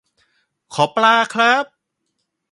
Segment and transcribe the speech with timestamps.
[0.73, 1.65] ขอปลาครับ